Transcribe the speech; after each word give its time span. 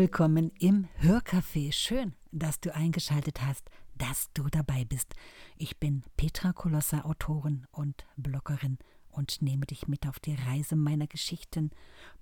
willkommen 0.00 0.50
im 0.58 0.88
Hörcafé. 1.02 1.70
Schön, 1.72 2.14
dass 2.32 2.58
du 2.58 2.74
eingeschaltet 2.74 3.42
hast, 3.42 3.68
dass 3.98 4.32
du 4.32 4.44
dabei 4.48 4.86
bist. 4.86 5.14
Ich 5.58 5.76
bin 5.76 6.04
Petra 6.16 6.54
Kolossa, 6.54 7.02
Autorin 7.02 7.66
und 7.70 8.06
Bloggerin 8.16 8.78
und 9.10 9.42
nehme 9.42 9.66
dich 9.66 9.88
mit 9.88 10.06
auf 10.06 10.18
die 10.18 10.36
Reise 10.36 10.74
meiner 10.74 11.06
Geschichten, 11.06 11.68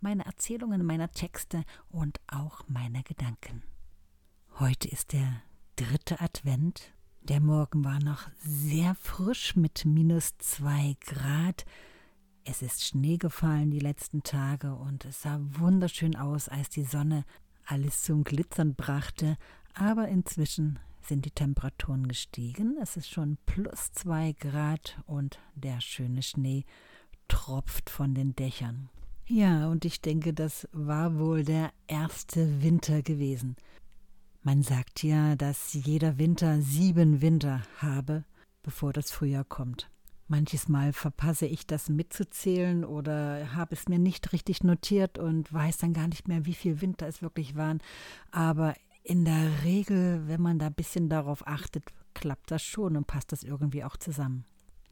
meiner 0.01 0.27
Erzählungen, 0.27 0.85
meiner 0.85 1.13
Texte 1.13 1.63
und 1.89 2.19
auch 2.27 2.67
meiner 2.67 3.05
Gedanken. 3.05 3.63
Heute 4.59 4.89
ist 4.89 5.13
der 5.13 5.41
dritte 5.77 6.21
Advent. 6.21 6.93
Der 7.23 7.39
Morgen 7.39 7.85
war 7.85 8.03
noch 8.03 8.29
sehr 8.41 8.97
frisch 8.97 9.55
mit 9.55 9.85
minus 9.85 10.37
zwei 10.39 10.97
Grad. 10.99 11.65
Es 12.43 12.61
ist 12.61 12.85
Schnee 12.85 13.19
gefallen 13.19 13.71
die 13.71 13.79
letzten 13.79 14.25
Tage 14.25 14.75
und 14.75 15.05
es 15.05 15.23
sah 15.23 15.39
wunderschön 15.41 16.17
aus, 16.17 16.49
als 16.49 16.71
die 16.71 16.83
Sonne 16.83 17.25
alles 17.69 18.03
zum 18.03 18.25
Glitzern 18.25 18.75
brachte, 18.75 19.37
aber 19.75 20.09
inzwischen 20.09 20.79
sind 21.03 21.25
die 21.25 21.31
Temperaturen 21.31 22.09
gestiegen. 22.09 22.77
Es 22.83 22.97
ist 22.97 23.09
schon 23.11 23.39
plus 23.47 23.93
zwei 23.93 24.33
Grad 24.33 24.99
und 25.07 25.39
der 25.55 25.81
schöne 25.81 26.23
Schnee 26.23 26.65
tropft 27.29 27.91
von 27.91 28.15
den 28.15 28.35
Dächern. 28.35 28.89
Ja, 29.27 29.69
und 29.69 29.85
ich 29.85 30.01
denke, 30.01 30.33
das 30.33 30.67
war 30.73 31.19
wohl 31.19 31.45
der 31.45 31.71
erste 31.87 32.63
Winter 32.63 33.03
gewesen. 33.03 33.57
Man 34.43 34.63
sagt 34.63 35.03
ja, 35.03 35.37
dass 35.37 35.75
jeder 35.75 36.17
Winter 36.17 36.63
sieben 36.63 37.21
Winter 37.21 37.63
habe, 37.77 38.25
bevor 38.63 38.95
das 38.95 39.11
Frühjahr 39.11 39.45
kommt. 39.45 39.91
Manches 40.29 40.69
Mal 40.69 40.93
verpasse 40.93 41.47
ich 41.47 41.67
das 41.67 41.89
mitzuzählen 41.89 42.85
oder 42.85 43.55
habe 43.55 43.75
es 43.75 43.89
mir 43.89 43.99
nicht 43.99 44.33
richtig 44.33 44.63
notiert 44.63 45.19
und 45.19 45.53
weiß 45.53 45.79
dann 45.79 45.95
gar 45.95 46.07
nicht 46.07 46.29
mehr, 46.29 46.45
wie 46.45 46.55
viel 46.55 46.81
Winter 46.81 47.07
es 47.07 47.23
wirklich 47.23 47.57
waren. 47.57 47.81
Aber 48.31 48.75
in 49.03 49.25
der 49.25 49.65
Regel, 49.65 50.29
wenn 50.29 50.43
man 50.43 50.59
da 50.59 50.67
ein 50.67 50.75
bisschen 50.75 51.09
darauf 51.09 51.47
achtet, 51.47 51.85
klappt 52.15 52.51
das 52.51 52.63
schon 52.63 52.97
und 52.97 53.07
passt 53.07 53.33
das 53.33 53.43
irgendwie 53.43 53.85
auch 53.85 53.97
zusammen. 53.97 54.45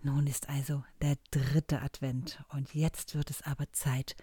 Nun 0.02 0.26
ist 0.26 0.48
also 0.48 0.84
der 1.02 1.16
dritte 1.30 1.82
Advent 1.82 2.42
und 2.48 2.74
jetzt 2.74 3.14
wird 3.14 3.30
es 3.30 3.42
aber 3.42 3.70
Zeit, 3.72 4.16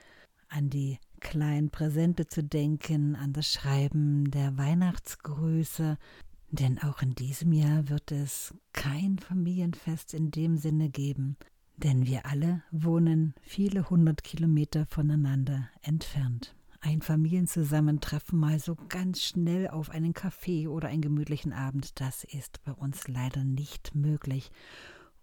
an 0.49 0.69
die 0.69 0.99
kleinen 1.19 1.69
Präsente 1.69 2.27
zu 2.27 2.43
denken, 2.43 3.15
an 3.15 3.33
das 3.33 3.51
Schreiben 3.51 4.29
der 4.29 4.57
Weihnachtsgrüße, 4.57 5.97
denn 6.53 6.77
auch 6.77 7.01
in 7.01 7.15
diesem 7.15 7.51
Jahr 7.51 7.89
wird 7.89 8.11
es 8.11 8.53
kein 8.73 9.17
Familienfest 9.17 10.13
in 10.13 10.29
dem 10.29 10.55
Sinne 10.57 10.89
geben, 10.89 11.35
denn 11.77 12.05
wir 12.05 12.27
alle 12.27 12.61
wohnen 12.69 13.33
viele 13.41 13.89
hundert 13.89 14.23
Kilometer 14.23 14.85
voneinander 14.85 15.67
entfernt. 15.81 16.55
Ein 16.79 17.01
Familienzusammentreffen 17.01 18.37
mal 18.37 18.59
so 18.59 18.75
ganz 18.89 19.23
schnell 19.23 19.67
auf 19.67 19.89
einen 19.89 20.13
Kaffee 20.13 20.67
oder 20.67 20.89
einen 20.89 21.01
gemütlichen 21.01 21.53
Abend, 21.53 21.99
das 21.99 22.23
ist 22.23 22.63
bei 22.63 22.73
uns 22.73 23.07
leider 23.07 23.43
nicht 23.43 23.95
möglich. 23.95 24.51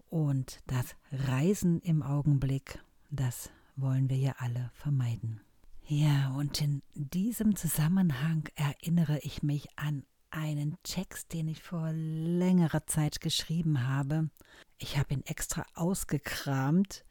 Und 0.09 0.59
das 0.67 0.97
Reisen 1.13 1.81
im 1.83 2.03
Augenblick, 2.03 2.83
das 3.11 3.51
wollen 3.77 4.11
wir 4.11 4.17
ja 4.17 4.35
alle 4.39 4.73
vermeiden. 4.75 5.43
Ja, 5.87 6.33
und 6.33 6.61
in 6.61 6.83
diesem 6.95 7.55
Zusammenhang 7.55 8.49
erinnere 8.57 9.21
ich 9.23 9.45
mich 9.45 9.69
an 9.79 10.03
einen 10.31 10.77
Text, 10.83 11.33
den 11.33 11.49
ich 11.49 11.63
vor 11.63 11.91
längerer 11.93 12.87
Zeit 12.87 13.21
geschrieben 13.21 13.89
habe. 13.89 14.31
Ich 14.79 14.99
habe 14.99 15.15
ihn 15.15 15.23
extra 15.27 15.65
ausgekramt 15.75 17.05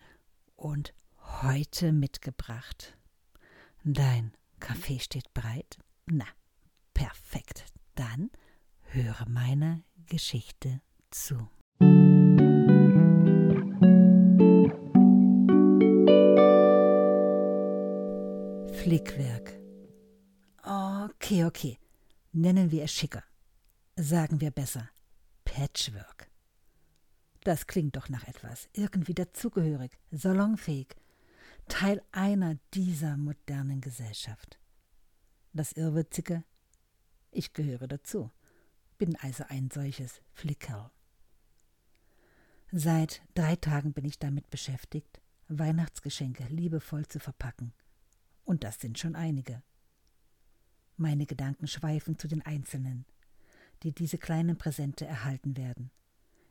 und 0.55 0.93
heute 1.41 1.91
mitgebracht. 1.91 2.97
Dein 3.83 4.33
Kaffee 4.59 4.99
steht 4.99 5.33
bereit? 5.33 5.77
Na, 6.05 6.25
perfekt. 6.93 7.65
Dann 7.95 8.31
höre 8.81 9.25
meine 9.27 9.83
Geschichte 10.07 10.81
zu. 11.11 11.49
Flickwerk. 18.73 19.59
Okay, 20.63 21.45
okay. 21.45 21.77
Nennen 22.31 22.69
wir 22.71 22.83
es 22.83 22.93
schicker. 22.93 23.23
Sagen 23.95 24.39
wir 24.39 24.51
besser 24.51 24.89
Patchwork. 25.45 26.29
Das 27.43 27.65
klingt 27.65 27.95
doch 27.95 28.07
nach 28.09 28.27
etwas, 28.27 28.69
irgendwie 28.73 29.15
dazugehörig, 29.15 29.97
salonfähig, 30.11 30.95
Teil 31.67 32.03
einer 32.11 32.55
dieser 32.73 33.17
modernen 33.17 33.81
Gesellschaft. 33.81 34.59
Das 35.53 35.71
Irrwitzige, 35.71 36.43
ich 37.31 37.53
gehöre 37.53 37.87
dazu, 37.87 38.31
bin 38.99 39.15
also 39.15 39.45
ein 39.47 39.71
solches 39.71 40.21
Flickerl. 40.33 40.91
Seit 42.71 43.23
drei 43.33 43.55
Tagen 43.55 43.93
bin 43.93 44.05
ich 44.05 44.19
damit 44.19 44.51
beschäftigt, 44.51 45.19
Weihnachtsgeschenke 45.47 46.43
liebevoll 46.43 47.07
zu 47.07 47.19
verpacken. 47.19 47.73
Und 48.45 48.63
das 48.63 48.79
sind 48.79 48.99
schon 48.99 49.15
einige. 49.15 49.63
Meine 50.99 51.25
Gedanken 51.25 51.67
schweifen 51.67 52.19
zu 52.19 52.27
den 52.27 52.45
Einzelnen, 52.45 53.05
die 53.83 53.93
diese 53.93 54.17
kleinen 54.17 54.57
Präsente 54.57 55.05
erhalten 55.05 55.55
werden. 55.55 55.91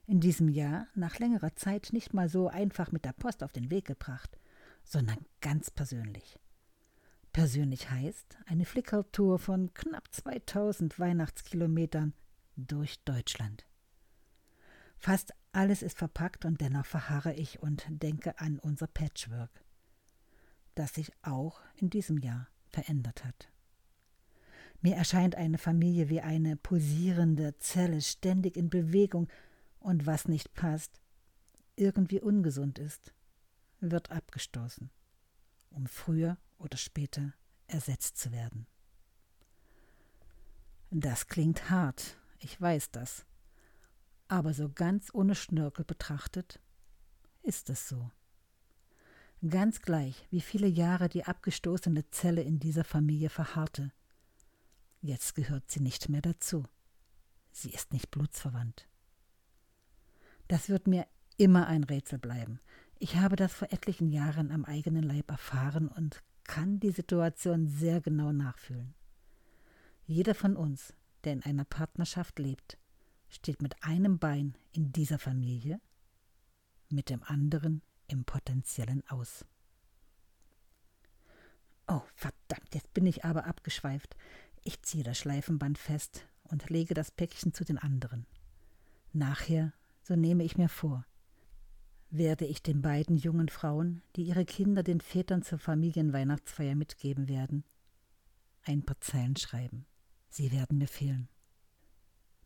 In 0.06 0.20
diesem 0.20 0.48
Jahr, 0.48 0.86
nach 0.94 1.18
längerer 1.18 1.54
Zeit, 1.54 1.90
nicht 1.92 2.14
mal 2.14 2.30
so 2.30 2.48
einfach 2.48 2.90
mit 2.90 3.04
der 3.04 3.12
Post 3.12 3.42
auf 3.42 3.52
den 3.52 3.70
Weg 3.70 3.84
gebracht, 3.84 4.38
sondern 4.84 5.18
ganz 5.42 5.70
persönlich. 5.70 6.38
Persönlich 7.34 7.90
heißt 7.90 8.38
eine 8.46 8.64
Flickertour 8.64 9.38
von 9.38 9.74
knapp 9.74 10.08
2000 10.12 10.98
Weihnachtskilometern 10.98 12.14
durch 12.56 13.04
Deutschland. 13.04 13.66
Fast 14.96 15.34
alles 15.52 15.82
ist 15.82 15.98
verpackt 15.98 16.46
und 16.46 16.62
dennoch 16.62 16.86
verharre 16.86 17.34
ich 17.34 17.62
und 17.62 17.84
denke 17.90 18.38
an 18.40 18.58
unser 18.58 18.86
Patchwork, 18.86 19.62
das 20.74 20.94
sich 20.94 21.12
auch 21.20 21.60
in 21.76 21.90
diesem 21.90 22.16
Jahr 22.16 22.48
verändert 22.70 23.26
hat. 23.26 23.50
Mir 24.80 24.94
erscheint 24.94 25.34
eine 25.34 25.58
Familie 25.58 26.08
wie 26.08 26.20
eine 26.20 26.56
pulsierende 26.56 27.56
Zelle, 27.58 28.00
ständig 28.00 28.56
in 28.56 28.70
Bewegung, 28.70 29.28
und 29.80 30.06
was 30.06 30.28
nicht 30.28 30.54
passt, 30.54 31.00
irgendwie 31.76 32.20
ungesund 32.20 32.78
ist, 32.78 33.12
wird 33.80 34.10
abgestoßen, 34.10 34.90
um 35.70 35.86
früher 35.86 36.36
oder 36.58 36.76
später 36.76 37.32
ersetzt 37.68 38.18
zu 38.18 38.32
werden. 38.32 38.66
Das 40.90 41.26
klingt 41.26 41.70
hart, 41.70 42.16
ich 42.38 42.60
weiß 42.60 42.90
das, 42.90 43.24
aber 44.26 44.52
so 44.54 44.68
ganz 44.68 45.10
ohne 45.12 45.34
Schnörkel 45.34 45.84
betrachtet, 45.84 46.60
ist 47.42 47.70
es 47.70 47.88
so. 47.88 48.10
Ganz 49.48 49.82
gleich, 49.82 50.26
wie 50.30 50.40
viele 50.40 50.66
Jahre 50.66 51.08
die 51.08 51.24
abgestoßene 51.24 52.10
Zelle 52.10 52.42
in 52.42 52.58
dieser 52.58 52.84
Familie 52.84 53.30
verharrte, 53.30 53.92
Jetzt 55.00 55.34
gehört 55.34 55.70
sie 55.70 55.80
nicht 55.80 56.08
mehr 56.08 56.22
dazu. 56.22 56.64
Sie 57.52 57.70
ist 57.70 57.92
nicht 57.92 58.10
blutsverwandt. 58.10 58.88
Das 60.48 60.68
wird 60.68 60.86
mir 60.86 61.06
immer 61.36 61.66
ein 61.66 61.84
Rätsel 61.84 62.18
bleiben. 62.18 62.60
Ich 62.98 63.16
habe 63.16 63.36
das 63.36 63.52
vor 63.52 63.72
etlichen 63.72 64.10
Jahren 64.10 64.50
am 64.50 64.64
eigenen 64.64 65.04
Leib 65.04 65.30
erfahren 65.30 65.88
und 65.88 66.22
kann 66.44 66.80
die 66.80 66.90
Situation 66.90 67.68
sehr 67.68 68.00
genau 68.00 68.32
nachfühlen. 68.32 68.94
Jeder 70.06 70.34
von 70.34 70.56
uns, 70.56 70.94
der 71.22 71.34
in 71.34 71.42
einer 71.42 71.64
Partnerschaft 71.64 72.38
lebt, 72.38 72.78
steht 73.28 73.62
mit 73.62 73.84
einem 73.84 74.18
Bein 74.18 74.56
in 74.72 74.90
dieser 74.90 75.18
Familie, 75.18 75.80
mit 76.88 77.10
dem 77.10 77.22
anderen 77.22 77.82
im 78.08 78.24
potenziellen 78.24 79.06
Aus. 79.08 79.44
Oh, 81.86 82.02
verdammt, 82.14 82.74
jetzt 82.74 82.92
bin 82.94 83.06
ich 83.06 83.24
aber 83.24 83.44
abgeschweift. 83.44 84.16
Ich 84.68 84.82
ziehe 84.82 85.02
das 85.02 85.16
Schleifenband 85.16 85.78
fest 85.78 86.26
und 86.42 86.68
lege 86.68 86.92
das 86.92 87.10
Päckchen 87.10 87.54
zu 87.54 87.64
den 87.64 87.78
anderen. 87.78 88.26
Nachher, 89.14 89.72
so 90.02 90.14
nehme 90.14 90.44
ich 90.44 90.58
mir 90.58 90.68
vor, 90.68 91.06
werde 92.10 92.44
ich 92.44 92.62
den 92.62 92.82
beiden 92.82 93.16
jungen 93.16 93.48
Frauen, 93.48 94.02
die 94.14 94.24
ihre 94.24 94.44
Kinder 94.44 94.82
den 94.82 95.00
Vätern 95.00 95.40
zur 95.40 95.58
Familienweihnachtsfeier 95.58 96.74
mitgeben 96.74 97.28
werden, 97.28 97.64
ein 98.62 98.84
paar 98.84 99.00
Zeilen 99.00 99.36
schreiben. 99.38 99.86
Sie 100.28 100.52
werden 100.52 100.76
mir 100.76 100.88
fehlen. 100.88 101.30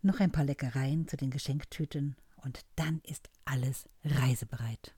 Noch 0.00 0.20
ein 0.20 0.30
paar 0.30 0.44
Leckereien 0.44 1.08
zu 1.08 1.16
den 1.16 1.30
Geschenktüten 1.30 2.14
und 2.36 2.60
dann 2.76 3.00
ist 3.00 3.30
alles 3.46 3.88
reisebereit. 4.04 4.94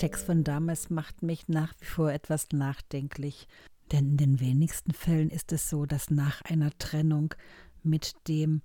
Text 0.00 0.24
von 0.24 0.44
damals 0.44 0.88
macht 0.88 1.22
mich 1.22 1.46
nach 1.48 1.74
wie 1.78 1.84
vor 1.84 2.10
etwas 2.10 2.48
nachdenklich, 2.54 3.46
denn 3.92 4.12
in 4.12 4.16
den 4.16 4.40
wenigsten 4.40 4.94
Fällen 4.94 5.28
ist 5.28 5.52
es 5.52 5.68
so, 5.68 5.84
dass 5.84 6.08
nach 6.08 6.40
einer 6.40 6.70
Trennung 6.78 7.34
mit 7.82 8.14
dem 8.26 8.62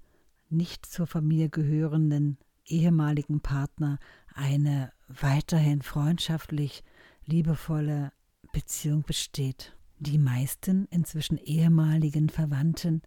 nicht 0.50 0.86
zur 0.86 1.08
Familie 1.08 1.50
gehörenden 1.50 2.38
ehemaligen 2.66 3.42
Partner 3.42 4.00
eine 4.34 4.94
weiterhin 5.10 5.82
freundschaftlich 5.82 6.86
liebevolle 7.26 8.14
Beziehung 8.54 9.04
besteht. 9.04 9.76
Die 10.00 10.18
meisten 10.18 10.86
inzwischen 10.86 11.38
ehemaligen 11.38 12.30
Verwandten 12.30 13.02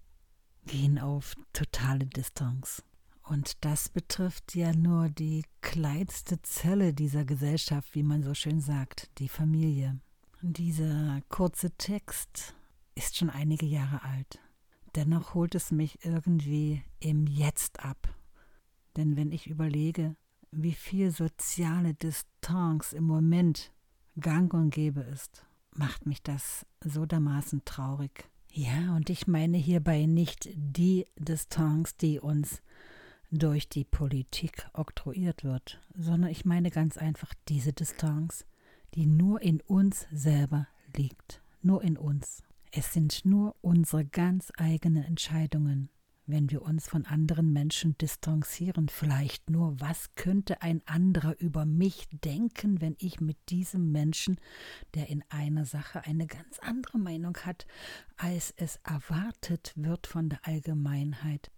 gehen 0.66 0.98
auf 0.98 1.34
totale 1.54 2.04
Distanz. 2.04 2.82
Und 3.28 3.62
das 3.62 3.90
betrifft 3.90 4.54
ja 4.54 4.72
nur 4.72 5.10
die 5.10 5.44
kleinste 5.60 6.40
Zelle 6.40 6.94
dieser 6.94 7.26
Gesellschaft, 7.26 7.94
wie 7.94 8.02
man 8.02 8.22
so 8.22 8.32
schön 8.32 8.60
sagt, 8.60 9.10
die 9.19 9.28
Familie. 9.28 10.00
Dieser 10.40 11.20
kurze 11.28 11.70
Text 11.72 12.54
ist 12.94 13.16
schon 13.16 13.28
einige 13.28 13.66
Jahre 13.66 14.02
alt. 14.02 14.38
Dennoch 14.94 15.34
holt 15.34 15.54
es 15.54 15.70
mich 15.70 16.04
irgendwie 16.06 16.82
im 17.00 17.26
Jetzt 17.26 17.84
ab. 17.84 18.08
Denn 18.96 19.16
wenn 19.16 19.30
ich 19.30 19.46
überlege, 19.46 20.16
wie 20.50 20.72
viel 20.72 21.10
soziale 21.10 21.92
Distanz 21.92 22.94
im 22.94 23.04
Moment 23.04 23.72
gang 24.19 24.54
und 24.54 24.70
gäbe 24.70 25.02
ist, 25.02 25.44
macht 25.75 26.06
mich 26.06 26.22
das 26.22 26.64
so 26.82 27.04
dermaßen 27.04 27.62
traurig. 27.66 28.30
Ja, 28.50 28.96
und 28.96 29.10
ich 29.10 29.26
meine 29.26 29.58
hierbei 29.58 30.06
nicht 30.06 30.48
die 30.54 31.04
Distanz, 31.16 31.96
die 31.96 32.19
uns 32.19 32.62
durch 33.30 33.69
die 33.69 33.84
Politik 33.84 34.66
oktroyiert 34.72 35.44
wird, 35.44 35.80
sondern 35.94 36.30
ich 36.30 36.44
meine 36.44 36.70
ganz 36.70 36.96
einfach 36.96 37.34
diese 37.48 37.72
Distanz, 37.72 38.46
die 38.94 39.06
nur 39.06 39.42
in 39.42 39.60
uns 39.60 40.06
selber 40.10 40.66
liegt, 40.96 41.42
nur 41.62 41.82
in 41.82 41.96
uns. 41.98 42.42
Es 42.72 42.92
sind 42.92 43.25
nur 43.25 43.56
unsere 43.60 44.04
ganz 44.04 44.52
eigenen 44.56 45.04
Entscheidungen, 45.04 45.90
wenn 46.28 46.50
wir 46.50 46.60
uns 46.62 46.86
von 46.86 47.06
anderen 47.06 47.52
Menschen 47.54 47.96
distanzieren, 47.96 48.90
vielleicht 48.90 49.48
nur, 49.48 49.80
was 49.80 50.14
könnte 50.14 50.60
ein 50.60 50.82
anderer 50.84 51.34
über 51.40 51.64
mich 51.64 52.06
denken, 52.22 52.82
wenn 52.82 52.96
ich 52.98 53.20
mit 53.20 53.38
diesem 53.48 53.92
Menschen, 53.92 54.38
der 54.94 55.08
in 55.08 55.25
einer 55.30 55.64
Sache 55.64 56.04
eine 56.04 56.26
ganz 56.26 56.58
andere 56.58 56.98
Meinung 56.98 57.36
hat, 57.38 57.66
als 58.19 58.52
es 58.58 58.78
erwartet 58.84 59.72
wird 59.75 60.06
von 60.06 60.28
der 60.28 60.46
Allgemeinheit. 60.46 61.50